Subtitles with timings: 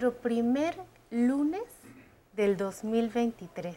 [0.00, 0.74] nuestro primer
[1.10, 1.60] lunes
[2.34, 3.76] del 2023.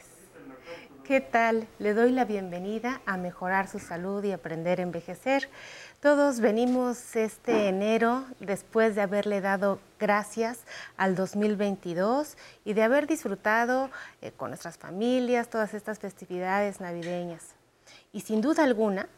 [1.03, 1.67] ¿Qué tal?
[1.79, 5.49] Le doy la bienvenida a mejorar su salud y aprender a envejecer.
[5.99, 10.61] Todos venimos este enero después de haberle dado gracias
[10.95, 13.89] al 2022 y de haber disfrutado
[14.21, 17.55] eh, con nuestras familias todas estas festividades navideñas.
[18.13, 19.09] Y sin duda alguna,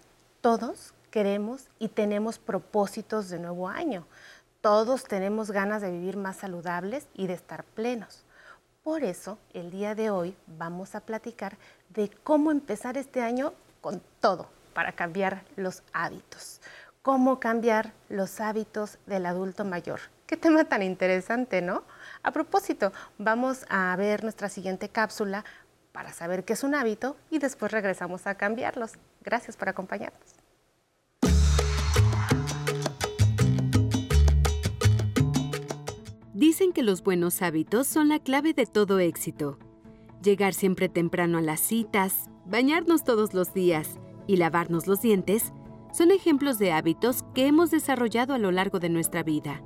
[0.41, 4.07] todos queremos y tenemos propósitos de nuevo año.
[4.65, 8.25] Todos tenemos ganas de vivir más saludables y de estar plenos.
[8.81, 11.55] Por eso, el día de hoy vamos a platicar
[11.89, 16.61] de cómo empezar este año con todo para cambiar los hábitos.
[17.03, 19.99] Cómo cambiar los hábitos del adulto mayor.
[20.25, 21.83] Qué tema tan interesante, ¿no?
[22.23, 25.45] A propósito, vamos a ver nuestra siguiente cápsula
[25.91, 28.93] para saber qué es un hábito y después regresamos a cambiarlos.
[29.21, 30.34] Gracias por acompañarnos.
[36.35, 39.57] Dicen que los buenos hábitos son la clave de todo éxito.
[40.21, 45.53] Llegar siempre temprano a las citas, bañarnos todos los días y lavarnos los dientes
[45.93, 49.63] son ejemplos de hábitos que hemos desarrollado a lo largo de nuestra vida.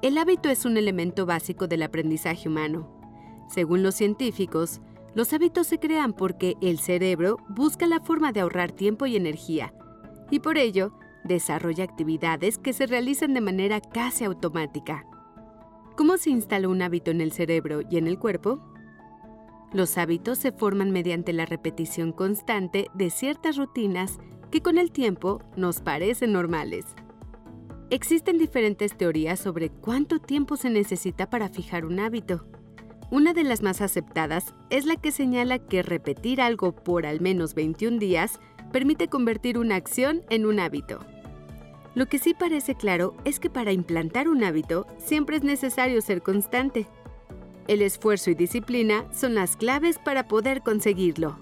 [0.00, 2.88] El hábito es un elemento básico del aprendizaje humano.
[3.48, 4.80] Según los científicos,
[5.16, 9.74] los hábitos se crean porque el cerebro busca la forma de ahorrar tiempo y energía,
[10.30, 15.04] y por ello desarrolla actividades que se realizan de manera casi automática.
[15.96, 18.60] ¿Cómo se instala un hábito en el cerebro y en el cuerpo?
[19.72, 24.18] Los hábitos se forman mediante la repetición constante de ciertas rutinas
[24.50, 26.84] que con el tiempo nos parecen normales.
[27.90, 32.44] Existen diferentes teorías sobre cuánto tiempo se necesita para fijar un hábito.
[33.12, 37.54] Una de las más aceptadas es la que señala que repetir algo por al menos
[37.54, 38.40] 21 días
[38.72, 41.06] permite convertir una acción en un hábito.
[41.94, 46.22] Lo que sí parece claro es que para implantar un hábito siempre es necesario ser
[46.22, 46.86] constante.
[47.68, 51.38] El esfuerzo y disciplina son las claves para poder conseguirlo.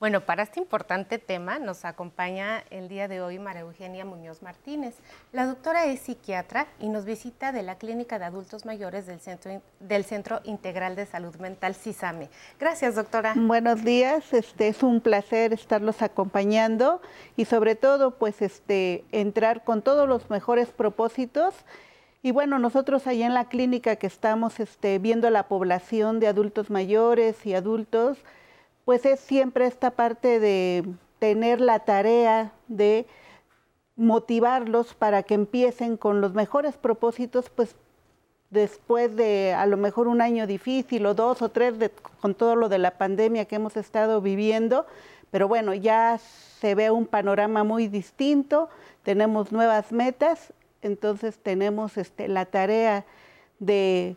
[0.00, 4.94] Bueno, para este importante tema nos acompaña el día de hoy María Eugenia Muñoz Martínez.
[5.30, 9.60] La doctora es psiquiatra y nos visita de la Clínica de Adultos Mayores del Centro,
[9.78, 12.30] del Centro Integral de Salud Mental, CISAME.
[12.58, 13.34] Gracias, doctora.
[13.36, 17.02] Buenos días, este, es un placer estarlos acompañando
[17.36, 21.54] y sobre todo, pues, este, entrar con todos los mejores propósitos.
[22.22, 26.70] Y bueno, nosotros allá en la clínica que estamos este, viendo la población de adultos
[26.70, 28.16] mayores y adultos,
[28.84, 30.84] pues es siempre esta parte de
[31.18, 33.06] tener la tarea de
[33.96, 37.76] motivarlos para que empiecen con los mejores propósitos, pues
[38.48, 41.74] después de a lo mejor un año difícil o dos o tres
[42.20, 44.86] con todo lo de la pandemia que hemos estado viviendo,
[45.30, 48.68] pero bueno, ya se ve un panorama muy distinto,
[49.02, 50.52] tenemos nuevas metas,
[50.82, 53.04] entonces tenemos este, la tarea
[53.58, 54.16] de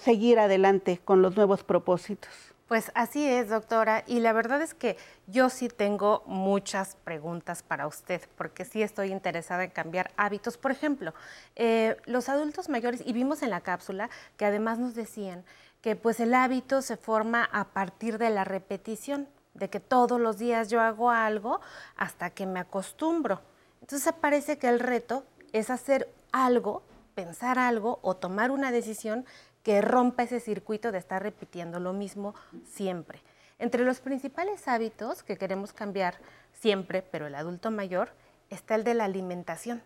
[0.00, 2.49] seguir adelante con los nuevos propósitos.
[2.70, 4.04] Pues así es, doctora.
[4.06, 9.10] Y la verdad es que yo sí tengo muchas preguntas para usted, porque sí estoy
[9.10, 10.56] interesada en cambiar hábitos.
[10.56, 11.12] Por ejemplo,
[11.56, 15.44] eh, los adultos mayores, y vimos en la cápsula que además nos decían
[15.80, 20.38] que pues el hábito se forma a partir de la repetición, de que todos los
[20.38, 21.60] días yo hago algo
[21.96, 23.40] hasta que me acostumbro.
[23.80, 26.84] Entonces parece que el reto es hacer algo,
[27.16, 29.26] pensar algo o tomar una decisión
[29.62, 32.34] que rompa ese circuito de estar repitiendo lo mismo
[32.64, 33.20] siempre.
[33.58, 36.14] Entre los principales hábitos que queremos cambiar
[36.52, 38.10] siempre, pero el adulto mayor,
[38.48, 39.82] está el de la alimentación.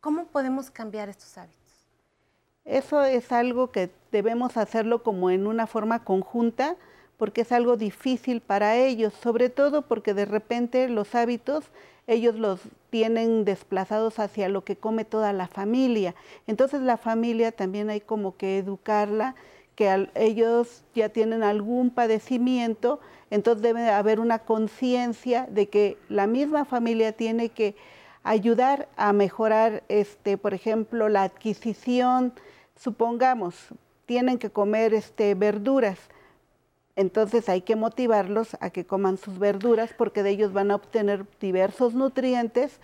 [0.00, 1.60] ¿Cómo podemos cambiar estos hábitos?
[2.64, 6.76] Eso es algo que debemos hacerlo como en una forma conjunta,
[7.16, 11.64] porque es algo difícil para ellos, sobre todo porque de repente los hábitos
[12.10, 12.60] ellos los
[12.90, 16.16] tienen desplazados hacia lo que come toda la familia.
[16.48, 19.36] Entonces la familia también hay como que educarla,
[19.76, 22.98] que ellos ya tienen algún padecimiento,
[23.30, 27.76] entonces debe haber una conciencia de que la misma familia tiene que
[28.24, 32.32] ayudar a mejorar, este, por ejemplo, la adquisición,
[32.74, 33.54] supongamos,
[34.06, 35.98] tienen que comer este, verduras
[37.00, 41.24] entonces hay que motivarlos a que coman sus verduras porque de ellos van a obtener
[41.40, 42.78] diversos nutrientes,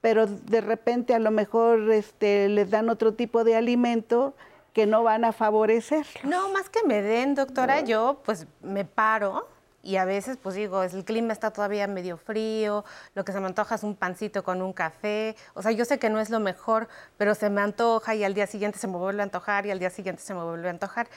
[0.00, 4.34] pero de repente a lo mejor este, les dan otro tipo de alimento
[4.72, 6.06] que no van a favorecer.
[6.22, 9.48] No, más que me den, doctora, yo pues me paro
[9.82, 12.84] y a veces pues digo, el clima está todavía medio frío,
[13.14, 15.98] lo que se me antoja es un pancito con un café, o sea, yo sé
[15.98, 18.96] que no es lo mejor, pero se me antoja y al día siguiente se me
[18.96, 21.08] vuelve a antojar y al día siguiente se me vuelve a antojar.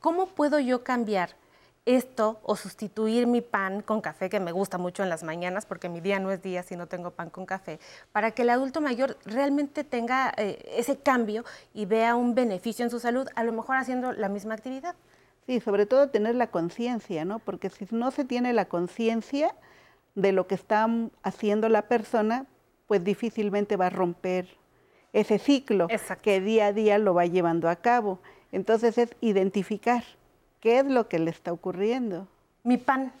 [0.00, 1.30] ¿Cómo puedo yo cambiar?
[1.88, 5.88] Esto o sustituir mi pan con café, que me gusta mucho en las mañanas, porque
[5.88, 7.80] mi día no es día si no tengo pan con café,
[8.12, 12.90] para que el adulto mayor realmente tenga eh, ese cambio y vea un beneficio en
[12.90, 14.96] su salud, a lo mejor haciendo la misma actividad.
[15.46, 17.38] Sí, sobre todo tener la conciencia, ¿no?
[17.38, 19.54] Porque si no se tiene la conciencia
[20.14, 20.86] de lo que está
[21.22, 22.44] haciendo la persona,
[22.86, 24.46] pues difícilmente va a romper
[25.14, 25.88] ese ciclo
[26.20, 28.18] que día a día lo va llevando a cabo.
[28.52, 30.04] Entonces es identificar
[30.60, 32.26] qué es lo que le está ocurriendo.
[32.64, 33.12] Mi pan.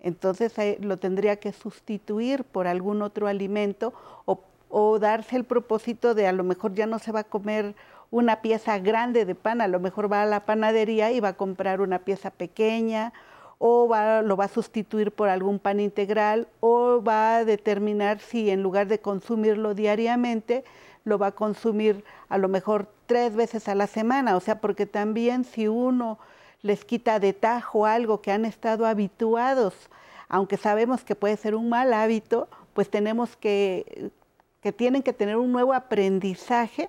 [0.00, 3.94] Entonces lo tendría que sustituir por algún otro alimento
[4.26, 7.74] o, o darse el propósito de a lo mejor ya no se va a comer
[8.10, 11.36] una pieza grande de pan, a lo mejor va a la panadería y va a
[11.36, 13.12] comprar una pieza pequeña
[13.58, 13.88] o
[14.22, 18.88] lo va a sustituir por algún pan integral o va a determinar si en lugar
[18.88, 20.64] de consumirlo diariamente,
[21.04, 24.36] lo va a consumir a lo mejor tres veces a la semana.
[24.36, 26.18] O sea, porque también si uno
[26.64, 29.74] les quita de tajo algo que han estado habituados,
[30.30, 34.10] aunque sabemos que puede ser un mal hábito, pues tenemos que,
[34.62, 36.88] que tienen que tener un nuevo aprendizaje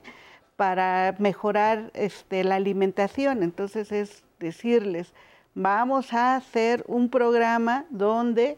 [0.56, 3.44] para mejorar este, la alimentación.
[3.44, 5.14] Entonces es decirles,
[5.56, 8.58] vamos a hacer un programa donde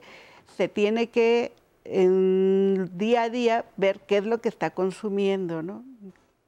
[0.56, 1.52] se tiene que
[1.84, 5.84] en día a día ver qué es lo que está consumiendo, ¿no?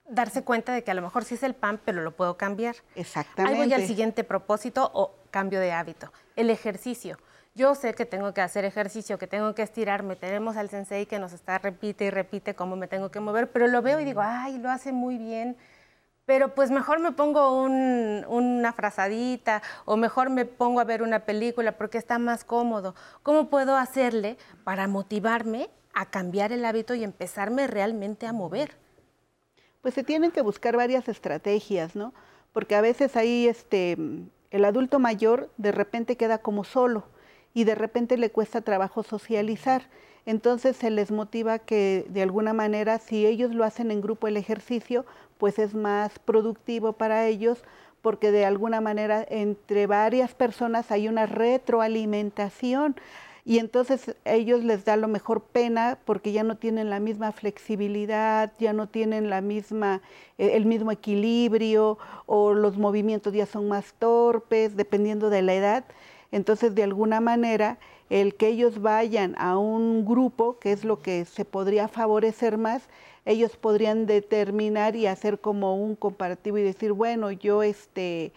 [0.09, 2.75] Darse cuenta de que a lo mejor sí es el pan, pero lo puedo cambiar.
[2.95, 3.57] Exactamente.
[3.57, 7.17] Ahí voy al siguiente propósito o cambio de hábito, el ejercicio.
[7.55, 10.15] Yo sé que tengo que hacer ejercicio, que tengo que estirarme.
[10.15, 13.67] Tenemos al sensei que nos está repite y repite cómo me tengo que mover, pero
[13.67, 15.57] lo veo y digo, ay, lo hace muy bien.
[16.25, 21.71] Pero pues mejor me pongo una frazadita o mejor me pongo a ver una película
[21.71, 22.93] porque está más cómodo.
[23.23, 28.77] ¿Cómo puedo hacerle para motivarme a cambiar el hábito y empezarme realmente a mover?
[29.81, 32.13] Pues se tienen que buscar varias estrategias, ¿no?
[32.51, 33.97] Porque a veces ahí este,
[34.51, 37.05] el adulto mayor de repente queda como solo
[37.53, 39.83] y de repente le cuesta trabajo socializar.
[40.25, 44.37] Entonces se les motiva que de alguna manera, si ellos lo hacen en grupo el
[44.37, 45.05] ejercicio,
[45.37, 47.63] pues es más productivo para ellos
[48.01, 52.95] porque de alguna manera entre varias personas hay una retroalimentación
[53.49, 58.53] y entonces ellos les da lo mejor pena porque ya no tienen la misma flexibilidad,
[58.59, 60.03] ya no tienen la misma,
[60.37, 61.97] eh, el mismo equilibrio
[62.27, 65.85] o los movimientos ya son más torpes, dependiendo de la edad.
[66.31, 67.79] Entonces, de alguna manera,
[68.11, 72.83] el que ellos vayan a un grupo, que es lo que se podría favorecer más,
[73.25, 78.31] ellos podrían determinar y hacer como un comparativo y decir, bueno, yo este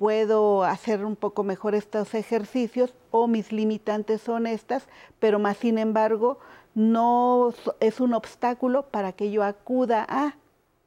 [0.00, 4.88] puedo hacer un poco mejor estos ejercicios o mis limitantes son estas,
[5.18, 6.38] pero más sin embargo
[6.74, 10.36] no es un obstáculo para que yo acuda a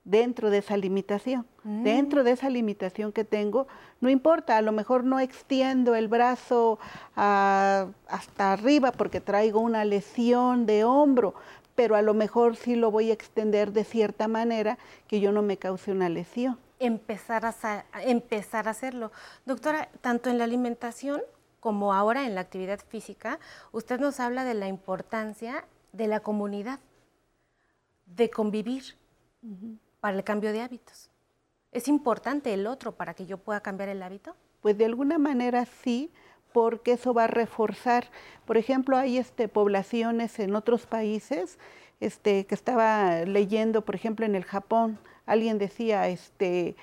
[0.04, 1.45] dentro de esa limitación.
[1.63, 1.83] Mm.
[1.83, 3.68] Dentro de esa limitación que tengo,
[4.01, 6.80] no importa, a lo mejor no extiendo el brazo
[7.13, 11.36] hasta arriba porque traigo una lesión de hombro,
[11.75, 15.44] pero a lo mejor sí lo voy a extender de cierta manera que yo no
[15.44, 16.57] me cause una lesión.
[16.85, 19.13] Empezar a, empezar a hacerlo.
[19.46, 21.22] Doctora, tanto en la alimentación
[21.62, 23.39] como ahora en la actividad física,
[23.72, 26.81] usted nos habla de la importancia de la comunidad,
[28.05, 28.98] de convivir
[30.01, 31.10] para el cambio de hábitos.
[31.72, 34.36] ¿Es importante el otro para que yo pueda cambiar el hábito?
[34.60, 36.12] Pues de alguna manera sí,
[36.51, 38.10] porque eso va a reforzar.
[38.46, 41.57] Por ejemplo, hay este, poblaciones en otros países
[42.05, 46.75] este, que estaba leyendo, por ejemplo, en el Japón, alguien decía este,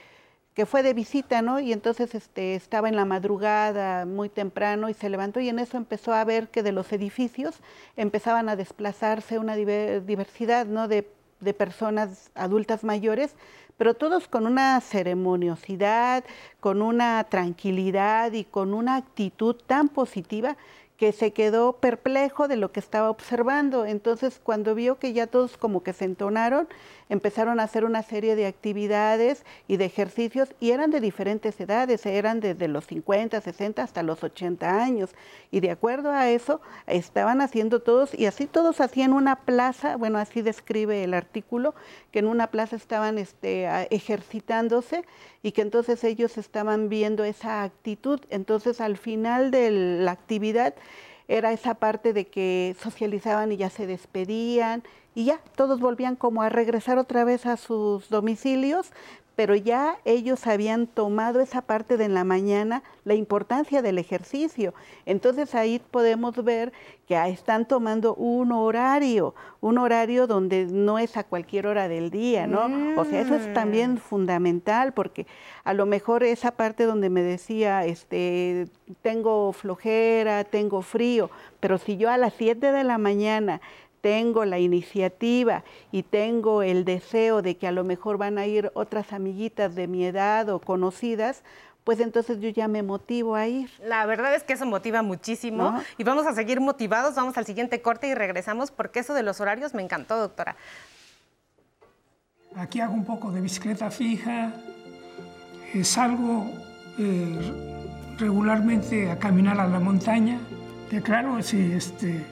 [0.55, 1.61] que fue de visita, ¿no?
[1.61, 5.77] Y entonces este, estaba en la madrugada muy temprano y se levantó y en eso
[5.77, 7.61] empezó a ver que de los edificios
[7.97, 10.89] empezaban a desplazarse una diversidad, ¿no?
[10.89, 11.07] De
[11.41, 13.35] de personas adultas mayores,
[13.77, 16.23] pero todos con una ceremoniosidad,
[16.61, 20.57] con una tranquilidad y con una actitud tan positiva
[21.00, 23.87] que se quedó perplejo de lo que estaba observando.
[23.87, 26.69] Entonces, cuando vio que ya todos como que se entonaron,
[27.09, 32.04] empezaron a hacer una serie de actividades y de ejercicios y eran de diferentes edades,
[32.04, 35.14] eran desde los 50, 60 hasta los 80 años.
[35.50, 40.19] Y de acuerdo a eso, estaban haciendo todos, y así todos hacían una plaza, bueno,
[40.19, 41.75] así describe el artículo,
[42.12, 45.04] que en una plaza estaban este, ejercitándose
[45.43, 48.21] y que entonces ellos estaban viendo esa actitud.
[48.31, 50.75] Entonces al final de la actividad
[51.29, 54.83] era esa parte de que socializaban y ya se despedían
[55.15, 58.93] y ya todos volvían como a regresar otra vez a sus domicilios,
[59.37, 64.75] pero ya ellos habían tomado esa parte de la mañana, la importancia del ejercicio.
[65.07, 66.73] Entonces ahí podemos ver
[67.07, 72.47] que están tomando un horario, un horario donde no es a cualquier hora del día,
[72.47, 73.01] ¿no?
[73.01, 73.99] O sea, eso es también mm.
[73.99, 75.27] fundamental porque
[75.65, 78.69] a lo mejor esa parte donde me decía, este,
[79.03, 83.61] tengo flojera, tengo frío, pero si yo a las 7 de la mañana
[84.00, 88.71] tengo la iniciativa y tengo el deseo de que a lo mejor van a ir
[88.75, 91.42] otras amiguitas de mi edad o conocidas,
[91.85, 93.71] pues entonces yo ya me motivo a ir.
[93.83, 97.80] La verdad es que eso motiva muchísimo y vamos a seguir motivados, vamos al siguiente
[97.83, 100.57] corte y regresamos porque eso de los horarios me encantó, doctora.
[102.57, 104.52] Aquí hago un poco de bicicleta fija,
[105.85, 106.47] salgo
[106.99, 107.38] eh,
[108.19, 110.38] regularmente a caminar a la montaña,
[110.90, 112.26] que claro, si este,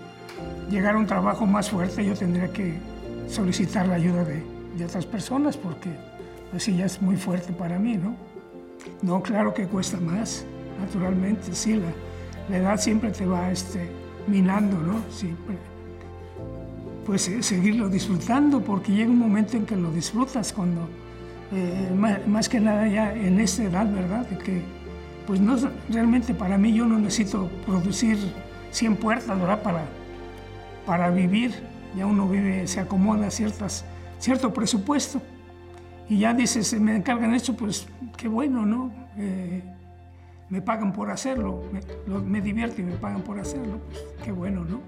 [0.71, 2.75] llegar a un trabajo más fuerte, yo tendría que
[3.29, 5.91] solicitar la ayuda de, otras personas porque
[6.53, 8.15] pues sí, ya es muy fuerte para mí, ¿no?
[9.03, 10.45] No, claro que cuesta más,
[10.81, 11.81] naturalmente, sí,
[12.49, 13.89] la, edad siempre te va este,
[14.29, 15.03] minando, ¿no?
[17.05, 20.89] Pues eh, seguirlo disfrutando porque llega un momento en que lo disfrutas cuando,
[21.53, 21.93] eh,
[22.27, 24.27] más, que nada ya en esta edad, ¿verdad?
[24.29, 24.63] De que,
[25.27, 25.57] pues no,
[25.91, 28.17] realmente para mí yo no necesito producir
[28.71, 29.61] 100 puertas, ¿verdad?
[29.61, 29.83] Para,
[30.89, 31.53] para vivir,
[31.95, 33.85] ya uno vive, se acomoda ciertas,
[34.19, 35.21] cierto presupuesto.
[36.09, 38.91] Y ya dices, me encargan esto, pues qué bueno, ¿no?
[39.19, 39.63] Eh,
[40.49, 41.63] me pagan por hacerlo,
[42.07, 44.81] me, me divierte y me pagan por hacerlo, pues qué bueno, ¿no?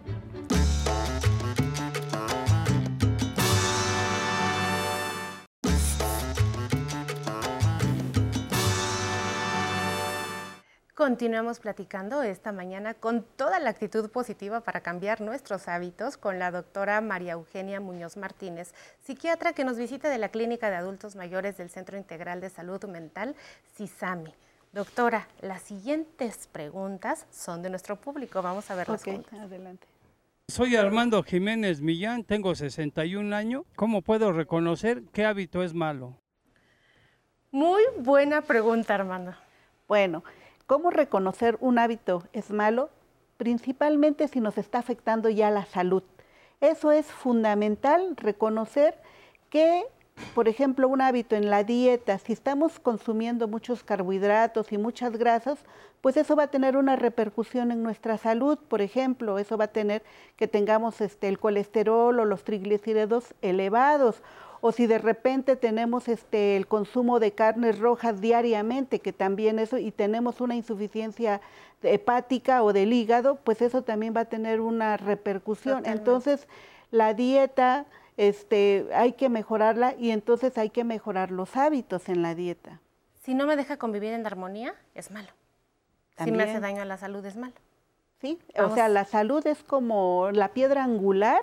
[11.01, 16.51] Continuamos platicando esta mañana con toda la actitud positiva para cambiar nuestros hábitos con la
[16.51, 21.57] doctora María Eugenia Muñoz Martínez, psiquiatra que nos visita de la Clínica de Adultos Mayores
[21.57, 23.35] del Centro Integral de Salud Mental,
[23.77, 24.35] CISAMI.
[24.75, 28.43] Doctora, las siguientes preguntas son de nuestro público.
[28.43, 29.87] Vamos a verlas okay, Adelante.
[30.49, 33.65] Soy Armando Jiménez Millán, tengo 61 años.
[33.75, 36.19] ¿Cómo puedo reconocer qué hábito es malo?
[37.51, 39.33] Muy buena pregunta, Armando.
[39.89, 40.23] Bueno,
[40.71, 42.91] ¿Cómo reconocer un hábito es malo?
[43.39, 46.05] Principalmente si nos está afectando ya la salud.
[46.61, 48.97] Eso es fundamental, reconocer
[49.49, 49.83] que,
[50.33, 55.59] por ejemplo, un hábito en la dieta, si estamos consumiendo muchos carbohidratos y muchas grasas,
[56.03, 59.73] pues eso va a tener una repercusión en nuestra salud, por ejemplo, eso va a
[59.73, 60.05] tener
[60.37, 64.23] que tengamos este, el colesterol o los triglicéridos elevados
[64.61, 69.79] o si de repente tenemos este, el consumo de carnes rojas diariamente, que también eso,
[69.79, 71.41] y tenemos una insuficiencia
[71.83, 75.87] hepática o del hígado, pues eso también va a tener una repercusión.
[75.87, 76.47] Entonces,
[76.91, 77.87] la dieta
[78.17, 82.81] este, hay que mejorarla y entonces hay que mejorar los hábitos en la dieta.
[83.23, 85.29] Si no me deja convivir en armonía, es malo.
[86.23, 87.55] Si me hace daño a la salud, es malo.
[88.21, 91.41] Sí, o sea, la salud es como la piedra angular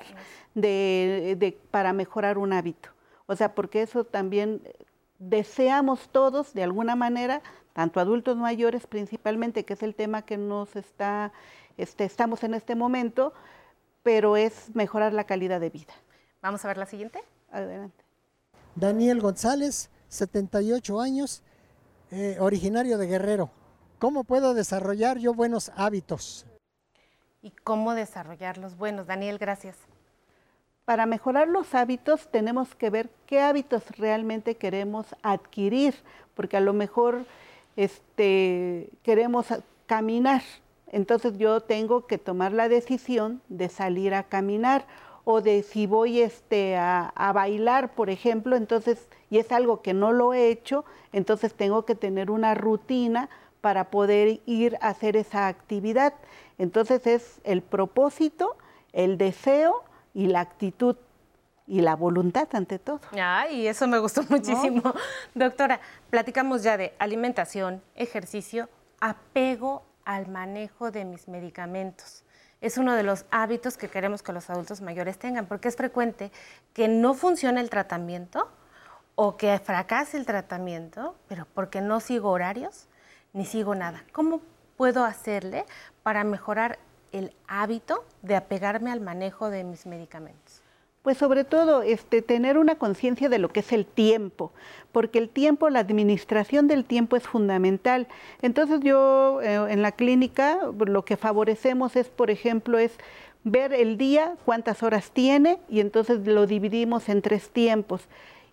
[0.53, 2.89] de, para mejorar un hábito.
[3.27, 4.73] O sea, porque eso también eh,
[5.19, 7.41] deseamos todos de alguna manera,
[7.73, 11.31] tanto adultos mayores principalmente, que es el tema que nos está,
[11.77, 13.33] este, estamos en este momento,
[14.01, 15.93] pero es mejorar la calidad de vida.
[16.41, 17.21] Vamos a ver la siguiente.
[17.51, 18.03] Adelante.
[18.75, 21.43] Daniel González, 78 años,
[22.11, 23.49] eh, originario de Guerrero.
[23.99, 26.45] ¿Cómo puedo desarrollar yo buenos hábitos?
[27.41, 29.07] ¿Y cómo desarrollar los buenos?
[29.07, 29.75] Daniel, gracias
[30.87, 35.95] para mejorar los hábitos tenemos que ver qué hábitos realmente queremos adquirir,
[36.33, 37.25] porque a lo mejor
[37.75, 39.47] este, queremos
[39.85, 40.43] caminar,
[40.89, 44.85] entonces yo tengo que tomar la decisión de salir a caminar
[45.25, 49.93] o de si voy este, a, a, bailar, por ejemplo, entonces, y es algo que
[49.93, 53.29] no lo he hecho, entonces tengo que tener una rutina
[53.59, 56.13] para poder ir a hacer esa actividad.
[56.57, 58.55] Entonces es el propósito,
[58.93, 59.83] el deseo
[60.17, 60.95] y la actitud
[61.67, 62.99] y la voluntad ante todo.
[63.21, 64.81] Ay, eso me gustó muchísimo.
[65.35, 68.67] Doctora, platicamos ya de alimentación, ejercicio,
[68.99, 72.23] apego al manejo de mis medicamentos.
[72.61, 76.31] Es uno de los hábitos que queremos que los adultos mayores tengan, porque es frecuente
[76.73, 78.49] que no funcione el tratamiento
[79.13, 82.87] o que fracase el tratamiento, pero porque no sigo horarios
[83.33, 84.03] ni sigo nada.
[84.13, 84.41] ¿Cómo
[84.77, 85.67] puedo hacerle
[86.01, 86.79] para mejorar
[87.11, 90.61] el hábito de apegarme al manejo de mis medicamentos?
[91.01, 94.51] Pues sobre todo este, tener una conciencia de lo que es el tiempo,
[94.91, 98.07] porque el tiempo, la administración del tiempo es fundamental.
[98.41, 102.91] Entonces yo eh, en la clínica lo que favorecemos es, por ejemplo, es
[103.45, 108.01] ver el día, cuántas horas tiene, y entonces lo dividimos en tres tiempos.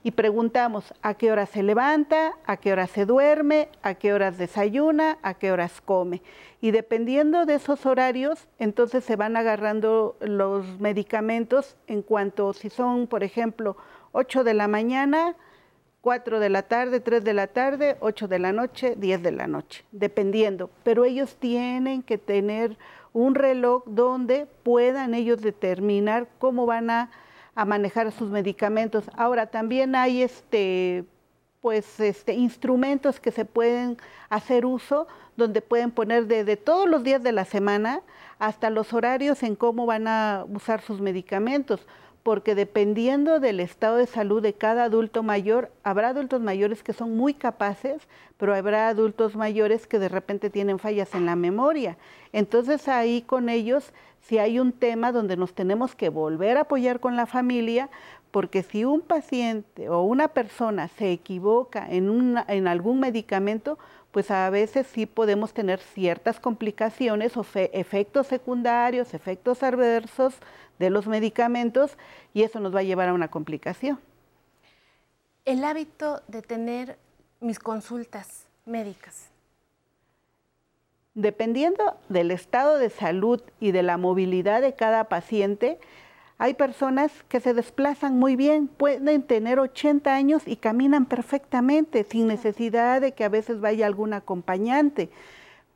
[0.05, 4.37] Y preguntamos a qué hora se levanta, a qué hora se duerme, a qué horas
[4.37, 6.23] desayuna, a qué horas come.
[6.61, 13.07] Y dependiendo de esos horarios, entonces se van agarrando los medicamentos en cuanto si son,
[13.07, 13.79] por ejemplo,
[14.13, 15.37] 8 de la mañana,
[16.03, 19.47] 4 de la tarde, 3 de la tarde, 8 de la noche, 10 de la
[19.47, 20.69] noche, dependiendo.
[20.83, 22.77] Pero ellos tienen que tener
[23.15, 27.11] un reloj donde puedan ellos determinar cómo van a
[27.55, 29.05] a manejar sus medicamentos.
[29.17, 31.05] Ahora también hay este
[31.61, 33.97] pues este instrumentos que se pueden
[34.29, 35.07] hacer uso
[35.37, 38.03] donde pueden poner desde todos los días de la semana
[38.39, 41.87] hasta los horarios en cómo van a usar sus medicamentos
[42.25, 47.19] porque dependiendo del estado de salud de cada adulto mayor, habrá adultos mayores que son
[47.19, 51.99] muy capaces, pero habrá adultos mayores que de repente tienen fallas en la memoria.
[52.33, 56.99] Entonces ahí con ellos, si hay un tema donde nos tenemos que volver a apoyar
[56.99, 57.91] con la familia,
[58.35, 63.79] porque si un paciente o una persona se equivoca en, en algún medicamento,
[64.11, 70.35] pues a veces sí podemos tener ciertas complicaciones o efectos secundarios, efectos adversos
[70.81, 71.97] de los medicamentos
[72.33, 74.01] y eso nos va a llevar a una complicación.
[75.45, 76.99] El hábito de tener
[77.39, 79.29] mis consultas médicas.
[81.15, 85.79] Dependiendo del estado de salud y de la movilidad de cada paciente,
[86.39, 92.27] hay personas que se desplazan muy bien, pueden tener 80 años y caminan perfectamente sin
[92.27, 95.11] necesidad de que a veces vaya algún acompañante.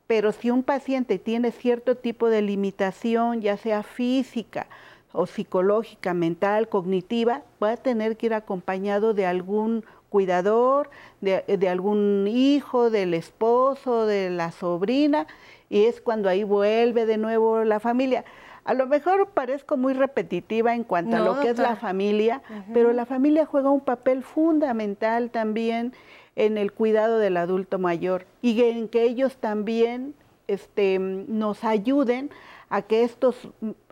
[0.05, 4.67] Pero si un paciente tiene cierto tipo de limitación, ya sea física
[5.13, 10.89] o psicológica, mental, cognitiva, va a tener que ir acompañado de algún cuidador,
[11.21, 15.27] de, algún hijo, del esposo, de la sobrina,
[15.69, 18.25] y es cuando ahí vuelve de nuevo la familia.
[18.63, 22.41] A lo mejor parezco muy repetitiva en cuanto a lo que es la familia,
[22.73, 25.93] pero la familia juega un papel fundamental también
[26.35, 30.13] en el cuidado del adulto mayor y en que ellos también
[30.47, 32.29] este, nos ayuden
[32.69, 33.49] a que estos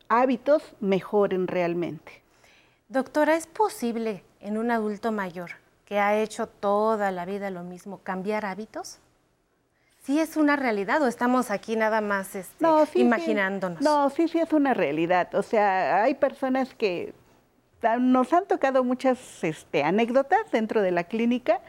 [0.09, 2.21] hábitos mejoren realmente.
[2.89, 5.51] Doctora, ¿es posible en un adulto mayor
[5.85, 8.99] que ha hecho toda la vida lo mismo cambiar hábitos?
[10.07, 13.81] ¿Sí es una realidad o estamos aquí nada más este, imaginándonos?
[13.81, 15.35] no, sí, sí es una realidad.
[15.35, 17.13] O sea, hay personas que
[17.99, 21.59] nos han tocado muchas este, anécdotas dentro de la clínica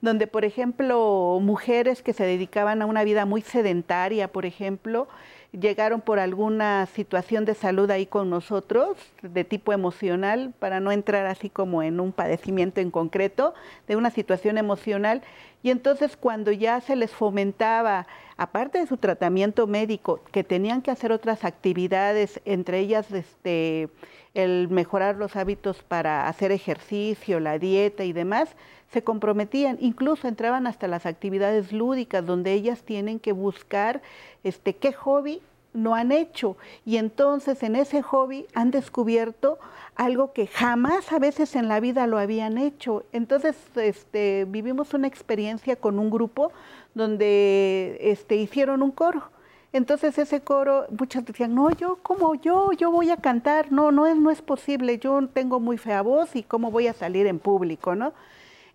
[0.00, 5.06] donde, por ejemplo, mujeres que se dedicaban a una vida muy sedentaria, por ejemplo,
[5.52, 11.26] llegaron por alguna situación de salud ahí con nosotros, de tipo emocional, para no entrar
[11.26, 13.54] así como en un padecimiento en concreto,
[13.86, 15.22] de una situación emocional.
[15.62, 20.90] Y entonces cuando ya se les fomentaba, aparte de su tratamiento médico, que tenían que
[20.90, 23.88] hacer otras actividades, entre ellas este,
[24.34, 28.48] el mejorar los hábitos para hacer ejercicio, la dieta y demás,
[28.92, 34.02] se comprometían, incluso entraban hasta las actividades lúdicas donde ellas tienen que buscar
[34.44, 35.40] este qué hobby
[35.72, 36.56] no han hecho.
[36.84, 39.58] Y entonces en ese hobby han descubierto
[39.96, 43.04] algo que jamás a veces en la vida lo habían hecho.
[43.12, 46.52] Entonces este, vivimos una experiencia con un grupo
[46.94, 49.30] donde este, hicieron un coro.
[49.72, 52.72] Entonces ese coro, muchas decían, no, yo, como yo?
[52.72, 56.36] Yo voy a cantar, no, no es, no es posible, yo tengo muy fea voz
[56.36, 58.12] y cómo voy a salir en público, ¿no?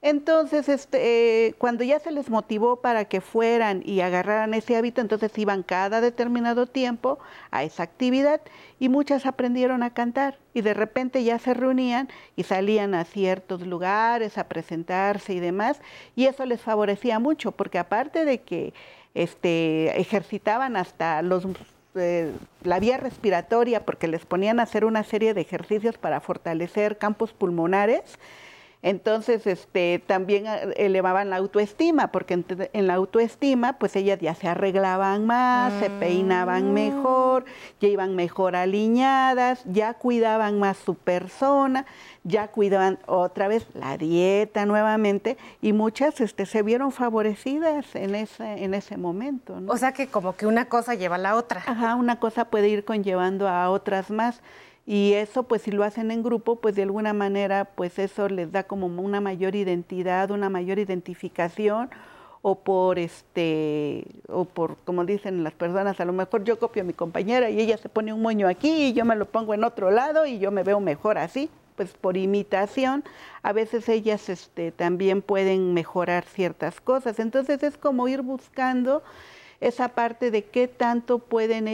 [0.01, 5.01] Entonces, este, eh, cuando ya se les motivó para que fueran y agarraran ese hábito,
[5.01, 7.17] entonces iban cada determinado tiempo
[7.49, 8.39] a esa actividad
[8.79, 10.37] y muchas aprendieron a cantar.
[10.53, 15.81] Y de repente ya se reunían y salían a ciertos lugares a presentarse y demás
[16.15, 18.73] y eso les favorecía mucho porque aparte de que
[19.15, 21.45] este, ejercitaban hasta los
[21.95, 22.31] eh,
[22.63, 27.33] la vía respiratoria porque les ponían a hacer una serie de ejercicios para fortalecer campos
[27.33, 28.19] pulmonares,
[28.83, 34.47] entonces, este, también eh, elevaban la autoestima, porque en, la autoestima, pues ellas ya se
[34.47, 36.73] arreglaban más, se peinaban mm.
[36.73, 37.45] mejor,
[37.81, 41.87] ya iban mejor alineadas, ya cuidaban más su persona,
[42.23, 48.63] ya cuidaban otra vez la dieta nuevamente, y muchas este, se vieron favorecidas en ese,
[48.63, 49.59] en ese momento.
[49.67, 51.63] O sea que como que una cosa lleva a la otra.
[51.65, 54.41] Ajá, una cosa puede ir conllevando a otras más.
[54.87, 58.51] Y eso, pues si lo hacen en grupo, pues de alguna manera, pues eso les
[58.53, 61.89] da como una mayor identidad, una mayor identificación,
[62.41, 66.85] o por este, o por, como dicen las personas, a lo mejor yo copio a
[66.85, 69.65] mi compañera y ella se pone un moño aquí y yo me lo pongo en
[69.65, 73.03] otro lado y yo me veo mejor así, pues por imitación,
[73.43, 77.19] a veces ellas este, también pueden mejorar ciertas cosas.
[77.19, 79.03] Entonces es como ir buscando
[79.59, 81.65] esa parte de qué tanto pueden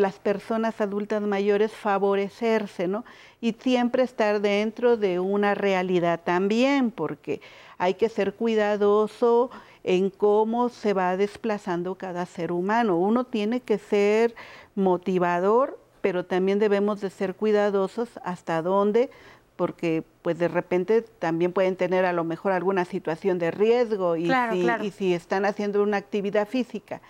[0.00, 3.04] las personas adultas mayores favorecerse, ¿no?
[3.40, 7.40] Y siempre estar dentro de una realidad también, porque
[7.76, 9.50] hay que ser cuidadoso
[9.82, 12.96] en cómo se va desplazando cada ser humano.
[12.96, 14.34] Uno tiene que ser
[14.74, 19.10] motivador, pero también debemos de ser cuidadosos hasta dónde
[19.56, 24.30] porque pues de repente también pueden tener a lo mejor alguna situación de riesgo y,
[24.52, 27.00] si, y si están haciendo una actividad física,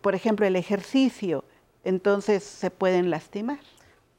[0.00, 1.44] por ejemplo el ejercicio,
[1.84, 3.58] entonces se pueden lastimar.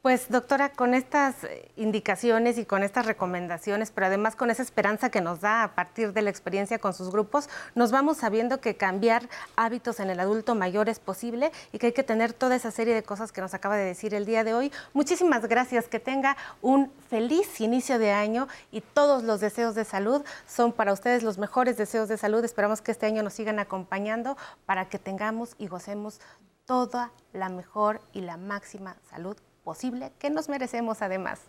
[0.03, 5.09] Pues doctora, con estas eh, indicaciones y con estas recomendaciones, pero además con esa esperanza
[5.09, 8.77] que nos da a partir de la experiencia con sus grupos, nos vamos sabiendo que
[8.77, 12.69] cambiar hábitos en el adulto mayor es posible y que hay que tener toda esa
[12.69, 14.71] serie de cosas que nos acaba de decir el día de hoy.
[14.93, 20.23] Muchísimas gracias, que tenga un feliz inicio de año y todos los deseos de salud
[20.45, 22.45] son para ustedes los mejores deseos de salud.
[22.45, 26.21] Esperamos que este año nos sigan acompañando para que tengamos y gocemos
[26.65, 31.41] toda la mejor y la máxima salud posible que nos merecemos además.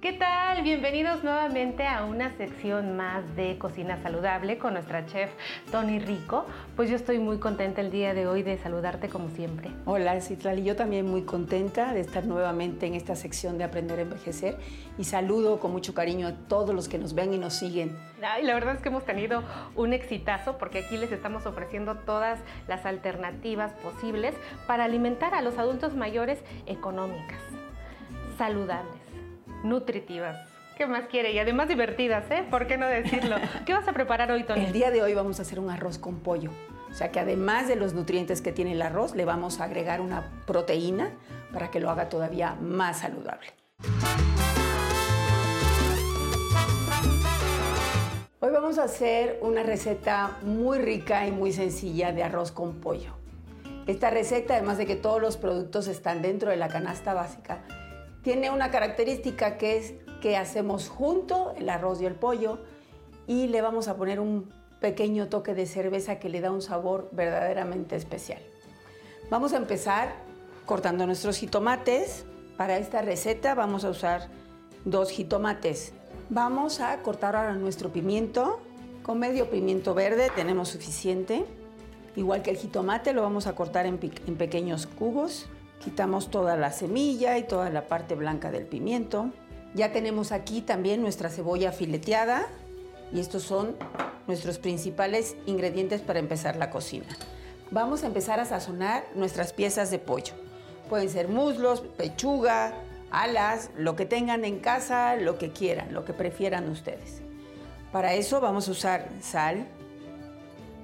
[0.00, 0.62] ¿Qué tal?
[0.62, 5.30] Bienvenidos nuevamente a una sección más de Cocina Saludable con nuestra chef
[5.70, 6.46] Tony Rico.
[6.74, 9.70] Pues yo estoy muy contenta el día de hoy de saludarte como siempre.
[9.84, 14.02] Hola Citlali, yo también muy contenta de estar nuevamente en esta sección de Aprender a
[14.02, 14.56] Envejecer
[14.96, 17.94] y saludo con mucho cariño a todos los que nos ven y nos siguen.
[18.22, 19.44] Ay, la verdad es que hemos tenido
[19.76, 24.34] un exitazo porque aquí les estamos ofreciendo todas las alternativas posibles
[24.66, 27.42] para alimentar a los adultos mayores económicas,
[28.38, 28.99] saludables
[29.62, 30.48] nutritivas.
[30.76, 31.32] ¿Qué más quiere?
[31.32, 32.44] Y además divertidas, ¿eh?
[32.50, 33.36] ¿Por qué no decirlo?
[33.66, 34.64] ¿Qué vas a preparar hoy, Tony?
[34.64, 36.50] El día de hoy vamos a hacer un arroz con pollo.
[36.90, 40.00] O sea que además de los nutrientes que tiene el arroz, le vamos a agregar
[40.00, 41.10] una proteína
[41.52, 43.48] para que lo haga todavía más saludable.
[48.40, 53.12] Hoy vamos a hacer una receta muy rica y muy sencilla de arroz con pollo.
[53.86, 57.58] Esta receta, además de que todos los productos están dentro de la canasta básica,
[58.22, 62.58] tiene una característica que es que hacemos junto el arroz y el pollo
[63.26, 67.08] y le vamos a poner un pequeño toque de cerveza que le da un sabor
[67.12, 68.40] verdaderamente especial.
[69.30, 70.14] Vamos a empezar
[70.66, 72.24] cortando nuestros jitomates.
[72.56, 74.28] Para esta receta vamos a usar
[74.84, 75.92] dos jitomates.
[76.28, 78.60] Vamos a cortar ahora nuestro pimiento.
[79.02, 81.44] Con medio pimiento verde tenemos suficiente.
[82.16, 85.48] Igual que el jitomate lo vamos a cortar en, en pequeños cubos.
[85.82, 89.30] Quitamos toda la semilla y toda la parte blanca del pimiento.
[89.74, 92.46] Ya tenemos aquí también nuestra cebolla fileteada
[93.12, 93.76] y estos son
[94.26, 97.06] nuestros principales ingredientes para empezar la cocina.
[97.70, 100.34] Vamos a empezar a sazonar nuestras piezas de pollo.
[100.88, 102.74] Pueden ser muslos, pechuga,
[103.10, 107.22] alas, lo que tengan en casa, lo que quieran, lo que prefieran ustedes.
[107.90, 109.66] Para eso vamos a usar sal,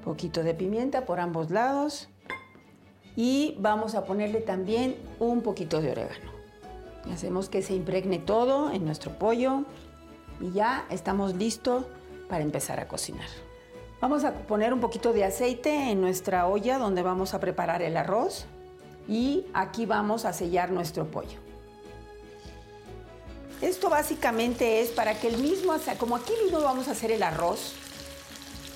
[0.05, 2.09] poquito de pimienta por ambos lados,
[3.17, 6.31] y vamos a ponerle también un poquito de orégano.
[7.11, 9.65] Hacemos que se impregne todo en nuestro pollo
[10.41, 11.87] y ya estamos listos
[12.29, 13.29] para empezar a cocinar.
[14.01, 17.97] Vamos a poner un poquito de aceite en nuestra olla donde vamos a preparar el
[17.97, 18.45] arroz
[19.09, 21.39] y aquí vamos a sellar nuestro pollo.
[23.63, 27.73] Esto básicamente es para que el mismo, como aquí mismo vamos a hacer el arroz,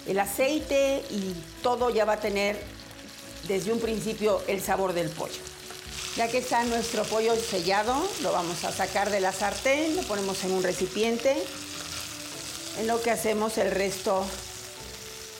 [0.07, 2.57] el aceite y todo ya va a tener
[3.49, 5.41] desde un principio el sabor del pollo.
[6.17, 10.43] Ya que está nuestro pollo sellado, lo vamos a sacar de la sartén, lo ponemos
[10.45, 11.37] en un recipiente,
[12.79, 14.25] en lo que hacemos el resto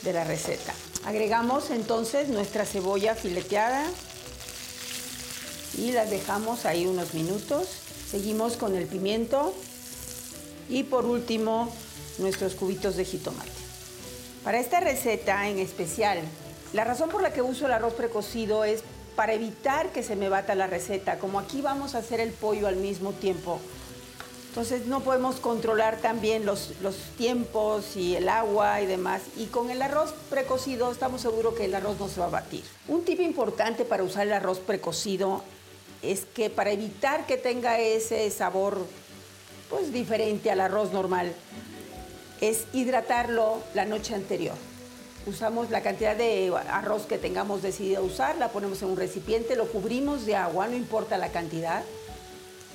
[0.03, 0.73] de la receta.
[1.05, 3.85] Agregamos entonces nuestra cebolla fileteada
[5.77, 7.67] y la dejamos ahí unos minutos.
[8.09, 9.53] Seguimos con el pimiento
[10.69, 11.73] y por último
[12.17, 13.51] nuestros cubitos de jitomate.
[14.43, 16.19] Para esta receta en especial
[16.73, 18.83] la razón por la que uso el arroz precocido es
[19.15, 21.19] para evitar que se me bata la receta.
[21.19, 23.59] Como aquí vamos a hacer el pollo al mismo tiempo,
[24.47, 29.21] entonces no podemos controlar también los, los, tiempos y el agua y demás.
[29.37, 32.63] Y con el arroz precocido estamos seguros que el arroz no se va a batir.
[32.87, 35.43] Un tip importante para usar el arroz precocido
[36.01, 38.85] es que para evitar que tenga ese sabor
[39.69, 41.33] pues diferente al arroz normal,
[42.41, 44.55] es hidratarlo la noche anterior
[45.25, 49.67] usamos la cantidad de arroz que tengamos decidido usar, la ponemos en un recipiente, lo
[49.67, 51.83] cubrimos de agua, no importa la cantidad,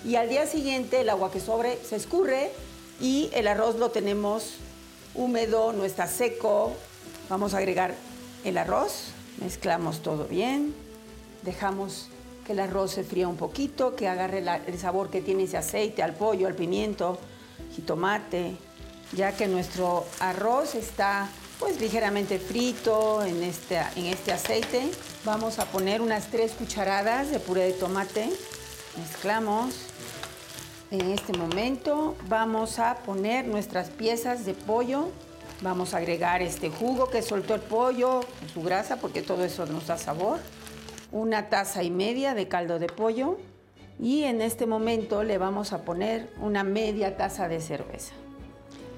[0.04, 2.52] y al día siguiente el agua que sobre se escurre
[3.00, 4.54] y el arroz lo tenemos
[5.14, 6.72] húmedo, no está seco.
[7.28, 7.94] Vamos a agregar
[8.44, 9.08] el arroz,
[9.40, 10.74] mezclamos todo bien,
[11.42, 12.08] dejamos
[12.46, 16.02] que el arroz se fría un poquito, que agarre el sabor que tiene ese aceite
[16.04, 17.18] al pollo, al pimiento,
[17.74, 18.56] jitomate,
[19.12, 21.28] ya que nuestro arroz está
[21.58, 24.90] pues ligeramente frito en este, en este aceite.
[25.24, 28.30] Vamos a poner unas tres cucharadas de puré de tomate.
[28.98, 29.74] Mezclamos.
[30.90, 35.08] En este momento vamos a poner nuestras piezas de pollo.
[35.62, 38.20] Vamos a agregar este jugo que soltó el pollo,
[38.52, 40.38] su grasa, porque todo eso nos da sabor.
[41.10, 43.38] Una taza y media de caldo de pollo.
[43.98, 48.12] Y en este momento le vamos a poner una media taza de cerveza.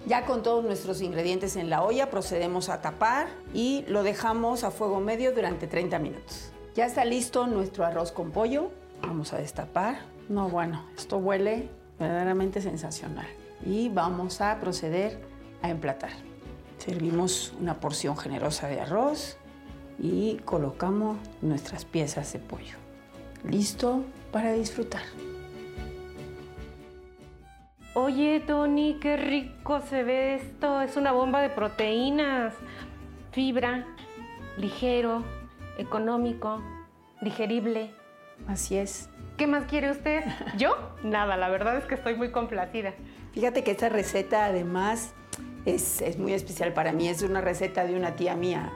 [0.07, 4.71] Ya con todos nuestros ingredientes en la olla procedemos a tapar y lo dejamos a
[4.71, 6.51] fuego medio durante 30 minutos.
[6.75, 8.71] Ya está listo nuestro arroz con pollo.
[9.03, 10.01] Vamos a destapar.
[10.29, 13.27] No, bueno, esto huele verdaderamente sensacional.
[13.67, 15.21] Y vamos a proceder
[15.63, 16.13] a emplatar.
[16.79, 19.37] Servimos una porción generosa de arroz
[19.99, 22.77] y colocamos nuestras piezas de pollo.
[23.45, 25.03] Listo para disfrutar.
[27.95, 30.83] Oye, Tony, qué rico se ve esto.
[30.83, 32.55] Es una bomba de proteínas,
[33.33, 33.87] fibra,
[34.57, 35.25] ligero,
[35.79, 36.63] económico,
[37.21, 37.91] digerible.
[38.47, 39.09] Así es.
[39.37, 40.23] ¿Qué más quiere usted?
[40.59, 40.77] ¿Yo?
[41.03, 42.93] Nada, la verdad es que estoy muy complacida.
[43.33, 45.13] Fíjate que esta receta además
[45.65, 47.09] es, es muy especial para mí.
[47.09, 48.71] Es una receta de una tía mía.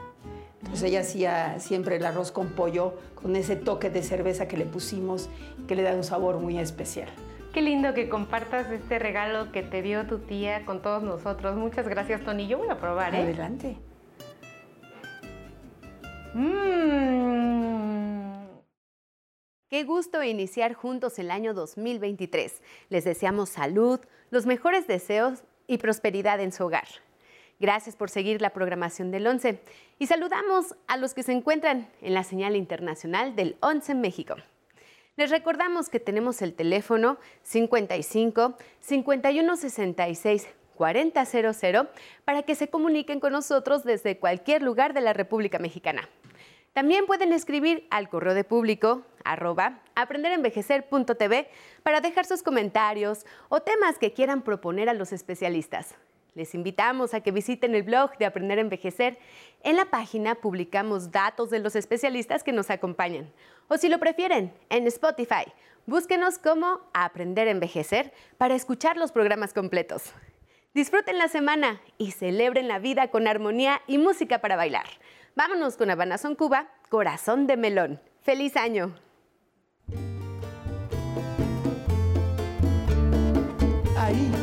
[0.61, 4.65] Entonces ella hacía siempre el arroz con pollo con ese toque de cerveza que le
[4.65, 5.29] pusimos
[5.67, 7.09] que le da un sabor muy especial.
[7.53, 11.55] Qué lindo que compartas este regalo que te dio tu tía con todos nosotros.
[11.55, 12.47] Muchas gracias, Tony.
[12.47, 13.19] Yo voy a probar, ¿eh?
[13.19, 13.77] Adelante.
[16.33, 17.13] Mmm.
[19.69, 22.59] Qué gusto iniciar juntos el año 2023.
[22.89, 23.99] Les deseamos salud,
[24.31, 26.87] los mejores deseos y prosperidad en su hogar.
[27.59, 29.59] Gracias por seguir la programación del 11
[29.99, 34.35] y saludamos a los que se encuentran en la señal internacional del 11 México.
[35.15, 41.87] Les recordamos que tenemos el teléfono 55 51 66 4000
[42.25, 46.09] para que se comuniquen con nosotros desde cualquier lugar de la República Mexicana.
[46.73, 51.47] También pueden escribir al correo de público arroba aprenderenvejecer.tv
[51.83, 55.93] para dejar sus comentarios o temas que quieran proponer a los especialistas.
[56.35, 59.19] Les invitamos a que visiten el blog de Aprender a Envejecer.
[59.61, 63.31] En la página publicamos datos de los especialistas que nos acompañan.
[63.67, 65.45] O si lo prefieren, en Spotify,
[65.85, 70.11] búsquenos como Aprender a Envejecer para escuchar los programas completos.
[70.73, 74.87] Disfruten la semana y celebren la vida con armonía y música para bailar.
[75.35, 78.01] Vámonos con Habana Son Cuba, Corazón de Melón.
[78.21, 78.95] ¡Feliz año!
[83.95, 84.42] Ahí.